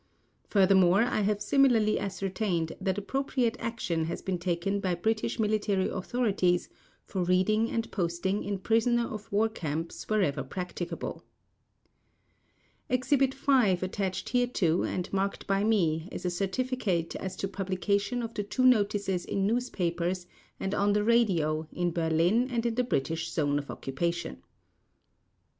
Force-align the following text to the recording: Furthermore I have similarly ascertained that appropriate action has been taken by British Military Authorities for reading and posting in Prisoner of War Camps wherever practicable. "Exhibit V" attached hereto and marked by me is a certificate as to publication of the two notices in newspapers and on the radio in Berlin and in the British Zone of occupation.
Furthermore 0.47 1.03
I 1.03 1.21
have 1.21 1.43
similarly 1.43 1.99
ascertained 1.99 2.73
that 2.81 2.97
appropriate 2.97 3.55
action 3.59 4.05
has 4.05 4.19
been 4.23 4.39
taken 4.39 4.79
by 4.79 4.95
British 4.95 5.37
Military 5.37 5.87
Authorities 5.89 6.69
for 7.05 7.21
reading 7.23 7.69
and 7.69 7.91
posting 7.91 8.43
in 8.43 8.57
Prisoner 8.57 9.03
of 9.07 9.31
War 9.31 9.47
Camps 9.47 10.09
wherever 10.09 10.41
practicable. 10.43 11.23
"Exhibit 12.89 13.35
V" 13.35 13.77
attached 13.85 14.29
hereto 14.29 14.81
and 14.81 15.13
marked 15.13 15.45
by 15.45 15.63
me 15.63 16.09
is 16.11 16.25
a 16.25 16.31
certificate 16.31 17.15
as 17.17 17.35
to 17.35 17.47
publication 17.47 18.23
of 18.23 18.33
the 18.33 18.41
two 18.43 18.65
notices 18.65 19.23
in 19.23 19.45
newspapers 19.45 20.25
and 20.59 20.73
on 20.73 20.93
the 20.93 21.03
radio 21.03 21.67
in 21.71 21.91
Berlin 21.91 22.49
and 22.49 22.65
in 22.65 22.73
the 22.73 22.83
British 22.83 23.31
Zone 23.31 23.59
of 23.59 23.69
occupation. 23.69 24.41